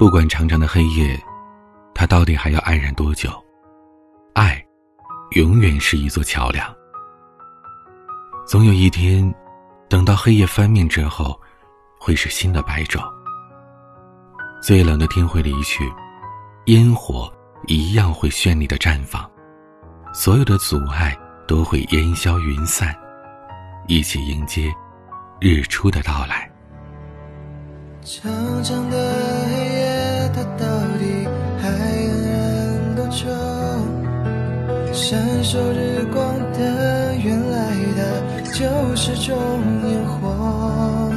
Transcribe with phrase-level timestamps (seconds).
[0.00, 1.14] 不管长长的黑夜，
[1.94, 3.30] 它到底还要黯然多久？
[4.32, 4.64] 爱，
[5.32, 6.74] 永远是一座桥梁。
[8.46, 9.22] 总有一天，
[9.90, 11.38] 等到黑夜翻面之后，
[11.98, 12.98] 会是新的白昼。
[14.62, 15.84] 最冷的天会离去，
[16.64, 17.30] 烟火
[17.66, 19.30] 一样会绚丽的绽放，
[20.14, 21.14] 所有的阻碍
[21.46, 22.96] 都会烟消云散，
[23.86, 24.72] 一起迎接
[25.42, 26.50] 日出的到来。
[28.02, 28.32] 长
[28.64, 28.96] 长的
[29.50, 29.79] 黑
[35.10, 38.00] 闪烁日光的，原来的
[38.54, 39.36] 就是种
[39.88, 41.10] 烟火。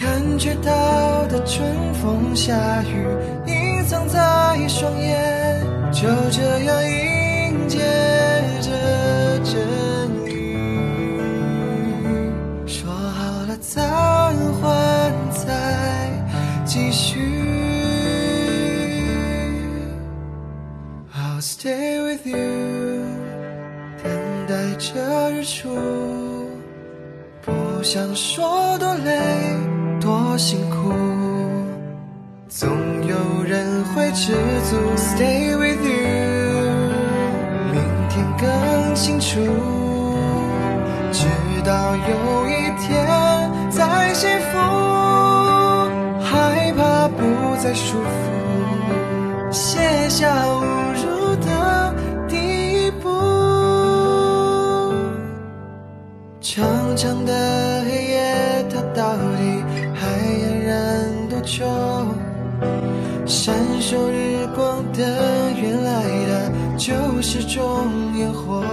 [0.00, 2.54] 感觉到的春风夏
[2.84, 3.04] 雨，
[3.48, 4.20] 隐藏在
[4.68, 7.80] 双眼，就这样迎接
[8.60, 8.70] 着
[9.42, 9.56] 阵
[10.24, 10.56] 雨。
[12.68, 13.84] 说好了暂
[14.62, 16.08] 缓，再
[16.64, 17.18] 继续。
[21.12, 22.57] I'll stay with you，
[24.78, 25.68] 着日出。
[27.42, 29.20] 不想说多累，
[30.00, 30.92] 多辛苦，
[32.48, 32.68] 总
[33.06, 34.32] 有人会知
[34.70, 34.76] 足。
[34.96, 35.90] Stay with you，
[37.72, 39.40] 明天更清楚。
[41.12, 41.26] 直
[41.64, 43.06] 到有一天
[43.70, 44.58] 再幸福，
[46.20, 50.60] 害怕不再束缚，卸下无
[56.98, 57.32] 长的
[57.84, 59.62] 黑夜，它到底
[59.94, 60.08] 还
[60.42, 61.64] 冉冉多久？
[63.24, 64.98] 闪烁日光的，
[65.62, 68.64] 原来的就是种烟火。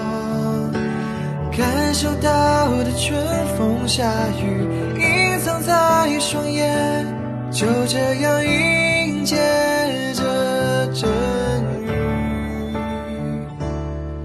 [1.56, 3.16] 感受到的春
[3.56, 7.06] 风夏雨，隐藏在双眼，
[7.52, 9.36] 就这样迎接
[10.16, 11.08] 着阵
[11.84, 11.92] 雨。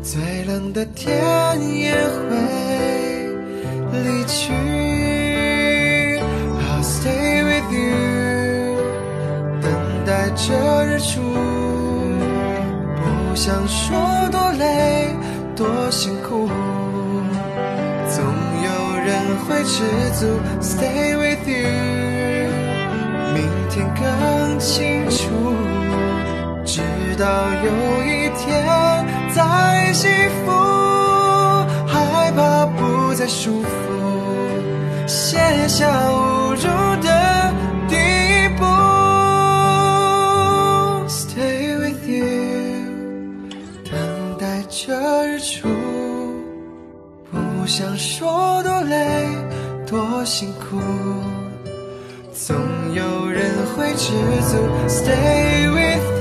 [0.02, 1.14] 最冷的天
[1.76, 2.00] 也会
[3.92, 4.52] 离去。
[6.60, 8.76] I'll stay with you，
[9.60, 9.70] 等
[10.06, 11.20] 待着日出。
[12.96, 13.96] 不想说
[14.30, 15.14] 多累，
[15.56, 16.48] 多辛苦，
[18.08, 18.24] 总
[18.64, 18.68] 有
[19.04, 19.08] 人
[19.46, 19.82] 会知
[20.18, 20.26] 足。
[20.60, 21.68] Stay with you，
[23.34, 23.38] 明
[23.70, 25.18] 天更清楚。
[26.64, 26.82] 直
[27.18, 27.24] 到
[27.64, 27.68] 有
[28.04, 28.46] 一天
[29.34, 30.10] 再幸
[30.44, 30.52] 福，
[33.20, 33.66] 在束缚，
[35.06, 35.36] 卸
[35.68, 36.66] 下无助
[37.02, 37.52] 的
[37.86, 38.64] 第一步。
[41.06, 42.24] Stay with you，
[43.84, 43.92] 等
[44.38, 45.68] 待着日出。
[47.30, 49.28] 不想说多累，
[49.86, 50.80] 多辛苦。
[52.32, 52.56] 总
[52.94, 54.14] 有人会知
[54.48, 54.56] 足
[54.88, 56.19] ，Stay with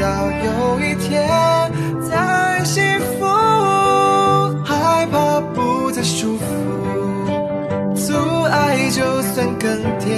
[0.00, 1.28] 到有一天
[2.10, 3.26] 再幸福，
[4.64, 10.08] 害怕不再束缚，阻碍就算更迭，